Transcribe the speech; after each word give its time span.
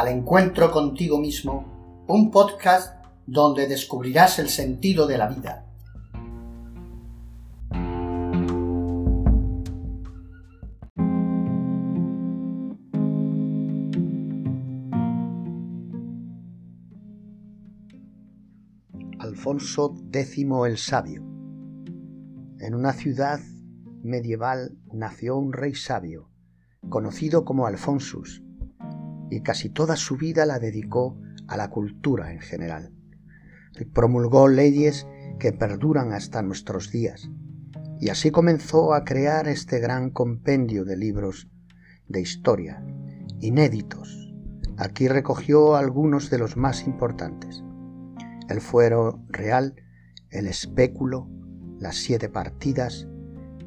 al 0.00 0.08
encuentro 0.08 0.70
contigo 0.70 1.18
mismo, 1.18 2.04
un 2.08 2.30
podcast 2.30 3.04
donde 3.26 3.68
descubrirás 3.68 4.38
el 4.38 4.48
sentido 4.48 5.06
de 5.06 5.18
la 5.18 5.28
vida. 5.28 5.66
Alfonso 19.18 19.94
X 20.10 20.46
el 20.66 20.78
Sabio. 20.78 21.22
En 22.58 22.74
una 22.74 22.94
ciudad 22.94 23.38
medieval 24.02 24.78
nació 24.94 25.36
un 25.36 25.52
rey 25.52 25.74
sabio, 25.74 26.30
conocido 26.88 27.44
como 27.44 27.66
Alfonsus, 27.66 28.42
y 29.30 29.42
casi 29.42 29.70
toda 29.70 29.96
su 29.96 30.16
vida 30.16 30.44
la 30.44 30.58
dedicó 30.58 31.18
a 31.48 31.56
la 31.56 31.70
cultura 31.70 32.32
en 32.32 32.40
general. 32.40 32.92
Promulgó 33.94 34.48
leyes 34.48 35.06
que 35.38 35.52
perduran 35.52 36.12
hasta 36.12 36.42
nuestros 36.42 36.90
días, 36.90 37.30
y 38.00 38.08
así 38.08 38.30
comenzó 38.30 38.94
a 38.94 39.04
crear 39.04 39.48
este 39.48 39.78
gran 39.78 40.10
compendio 40.10 40.84
de 40.84 40.96
libros 40.96 41.48
de 42.08 42.20
historia, 42.20 42.84
inéditos. 43.40 44.32
Aquí 44.76 45.08
recogió 45.08 45.76
algunos 45.76 46.30
de 46.30 46.38
los 46.38 46.56
más 46.56 46.86
importantes. 46.86 47.62
El 48.48 48.60
fuero 48.60 49.22
real, 49.28 49.76
el 50.30 50.46
espéculo, 50.46 51.28
las 51.78 51.96
siete 51.96 52.28
partidas, 52.28 53.06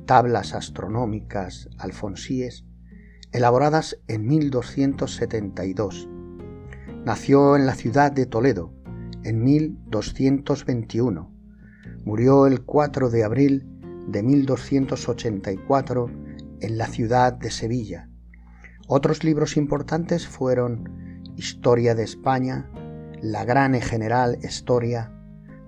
tablas 0.05 0.53
astronómicas 0.53 1.69
alfonsíes, 1.77 2.65
elaboradas 3.33 3.99
en 4.07 4.27
1272. 4.27 6.07
Nació 7.03 7.55
en 7.55 7.65
la 7.65 7.73
ciudad 7.73 8.11
de 8.11 8.27
Toledo 8.27 8.71
en 9.23 9.43
1221. 9.43 11.31
Murió 12.05 12.45
el 12.45 12.63
4 12.63 13.09
de 13.09 13.23
abril 13.23 13.67
de 14.07 14.21
1284 14.21 16.09
en 16.61 16.77
la 16.77 16.87
ciudad 16.87 17.33
de 17.33 17.49
Sevilla. 17.49 18.09
Otros 18.87 19.23
libros 19.23 19.57
importantes 19.57 20.27
fueron 20.27 21.21
Historia 21.35 21.95
de 21.95 22.03
España, 22.03 22.69
La 23.21 23.43
Gran 23.45 23.73
y 23.73 23.81
General 23.81 24.37
Historia, 24.43 25.11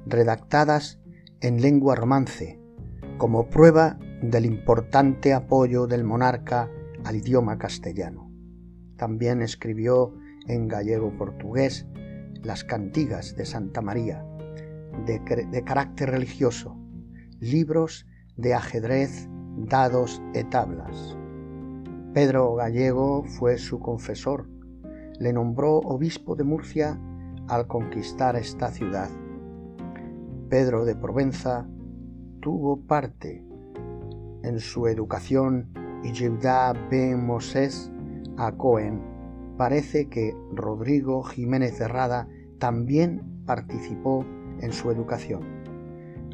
redactadas 0.05 1.00
en 1.41 1.61
lengua 1.61 1.95
romance, 1.95 2.59
como 3.17 3.50
prueba 3.50 3.97
del 4.22 4.45
importante 4.45 5.33
apoyo 5.33 5.88
del 5.88 6.03
monarca 6.03 6.69
al 7.06 7.16
idioma 7.16 7.58
castellano. 7.58 8.31
También 8.98 9.42
escribió 9.42 10.14
en 10.48 10.67
gallego-portugués 10.67 11.88
las 12.44 12.64
cantigas 12.64 13.36
de 13.36 13.45
Santa 13.45 13.81
María, 13.81 14.25
de, 15.06 15.64
carácter 15.64 16.12
religioso, 16.12 16.78
libros 17.39 18.06
de 18.38 18.53
ajedrez, 18.53 19.28
dados 19.58 20.22
y 20.34 20.44
tablas. 20.45 21.17
Pedro 22.14 22.56
Gallego 22.56 23.23
fue 23.23 23.58
su 23.58 23.80
confesor, 23.80 24.47
le 25.19 25.34
nombró 25.34 25.78
obispo 25.80 26.36
de 26.36 26.44
Murcia 26.44 27.00
al 27.47 27.67
conquistar 27.67 28.36
esta 28.36 28.72
ciudad. 28.72 29.09
Pedro 30.50 30.86
de 30.86 30.95
Provenza 30.95 31.67
tuvo 32.42 32.86
parte 32.86 33.44
en 34.44 34.59
su 34.59 34.88
educación 34.88 35.84
y 36.06 36.11
Yehuda 36.11 36.73
Ben 36.92 37.25
Moses 37.25 37.92
a 38.38 38.52
Cohen, 38.52 39.02
parece 39.58 40.08
que 40.08 40.36
Rodrigo 40.53 41.23
Jiménez 41.23 41.78
Cerrada 41.78 42.28
también 42.59 43.44
participó 43.45 44.24
en 44.62 44.72
su 44.72 44.91
educación. 44.91 45.41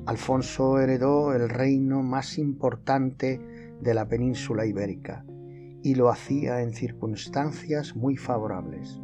Alfonso 0.06 0.80
heredó 0.80 1.34
el 1.34 1.48
reino 1.48 2.04
más 2.04 2.38
importante 2.38 3.40
de 3.80 3.94
la 3.94 4.08
península 4.10 4.66
ibérica 4.66 5.24
y 5.84 5.96
lo 5.96 6.10
hacía 6.10 6.62
en 6.62 6.74
circunstancias 6.74 7.96
muy 7.96 8.18
favorables. 8.18 9.00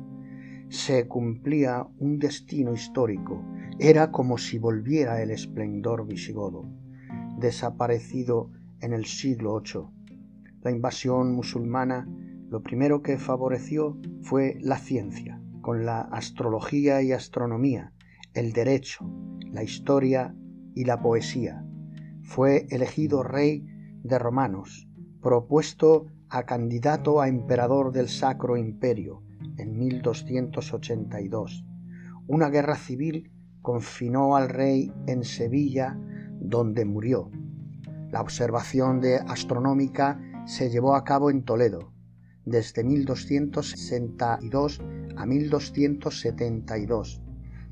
Se 0.70 1.08
cumplía 1.08 1.88
un 1.98 2.20
destino 2.20 2.74
histórico, 2.74 3.42
era 3.80 4.12
como 4.12 4.38
si 4.38 4.60
volviera 4.60 5.22
el 5.22 5.32
esplendor 5.32 6.06
visigodo, 6.06 6.66
desaparecido 7.40 8.52
en 8.82 8.92
el 8.92 9.06
siglo 9.06 9.62
VIII. 9.62 9.97
La 10.62 10.72
invasión 10.72 11.34
musulmana 11.34 12.08
lo 12.50 12.62
primero 12.62 13.02
que 13.02 13.18
favoreció 13.18 13.98
fue 14.22 14.58
la 14.62 14.78
ciencia, 14.78 15.42
con 15.62 15.86
la 15.86 16.02
astrología 16.02 17.02
y 17.02 17.12
astronomía, 17.12 17.94
el 18.34 18.54
derecho, 18.54 19.10
la 19.52 19.64
historia 19.64 20.34
y 20.74 20.86
la 20.86 21.02
poesía. 21.02 21.66
Fue 22.24 22.68
elegido 22.70 23.24
rey 23.24 23.66
de 24.04 24.18
romanos, 24.18 24.88
propuesto 25.22 26.08
a 26.30 26.44
candidato 26.44 27.20
a 27.20 27.28
emperador 27.28 27.92
del 27.92 28.08
Sacro 28.10 28.56
Imperio 28.58 29.24
en 29.58 29.78
1282. 29.78 31.66
Una 32.28 32.50
guerra 32.50 32.76
civil 32.76 33.32
confinó 33.62 34.36
al 34.36 34.50
rey 34.50 34.94
en 35.08 35.24
Sevilla, 35.24 35.98
donde 36.40 36.86
murió. 36.86 37.30
La 38.12 38.22
observación 38.22 39.02
de 39.02 39.18
astronómica 39.18 40.20
se 40.48 40.70
llevó 40.70 40.96
a 40.96 41.04
cabo 41.04 41.30
en 41.30 41.44
Toledo 41.44 41.92
desde 42.46 42.84
1262 42.84 44.82
a 45.18 45.26
1272 45.26 47.22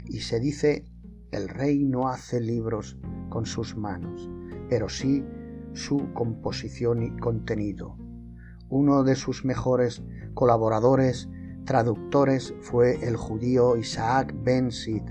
y 0.06 0.20
se 0.20 0.40
dice 0.40 0.84
el 1.32 1.48
rey 1.50 1.84
no 1.86 2.10
hace 2.10 2.42
libros 2.42 3.00
con 3.30 3.46
sus 3.46 3.78
manos, 3.78 4.30
pero 4.70 4.90
sí 4.90 5.24
su 5.74 6.14
composición 6.14 7.02
y 7.04 7.18
contenido. 7.18 7.98
Uno 8.70 9.04
de 9.04 9.16
sus 9.16 9.46
mejores 9.46 10.04
colaboradores 10.34 11.30
traductores 11.66 12.54
fue 12.62 13.08
el 13.08 13.16
judío 13.16 13.78
Isaac 13.78 14.36
Ben 14.44 14.72
Sid. 14.72 15.04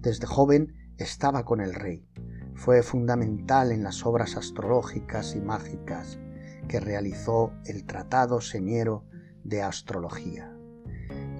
Desde 0.00 0.26
joven 0.26 0.72
estaba 0.96 1.44
con 1.44 1.60
el 1.60 1.74
rey 1.74 2.06
fue 2.54 2.82
fundamental 2.82 3.72
en 3.72 3.82
las 3.82 4.06
obras 4.06 4.36
astrológicas 4.36 5.34
y 5.34 5.40
mágicas 5.40 6.20
que 6.68 6.80
realizó 6.80 7.52
el 7.66 7.84
Tratado 7.84 8.40
Señero 8.40 9.04
de 9.44 9.62
Astrología. 9.62 10.54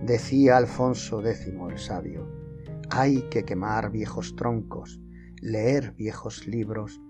Decía 0.04 0.56
Alfonso 0.56 1.20
X 1.24 1.46
el 1.70 1.78
Sabio, 1.78 2.28
hay 2.90 3.22
que 3.30 3.44
quemar 3.44 3.90
viejos 3.90 4.36
troncos, 4.36 5.00
leer 5.40 5.92
viejos 5.92 6.46
libros 6.46 7.00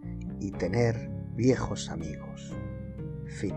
y 0.40 0.52
tener 0.52 1.10
viejos 1.34 1.88
amigos. 1.88 2.52
Fin. 3.26 3.56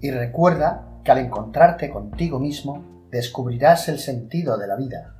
Y 0.00 0.10
recuerda 0.10 1.00
que 1.02 1.12
al 1.12 1.18
encontrarte 1.18 1.88
contigo 1.90 2.38
mismo 2.38 3.03
descubrirás 3.14 3.88
el 3.88 4.00
sentido 4.00 4.58
de 4.58 4.66
la 4.66 4.74
vida. 4.74 5.14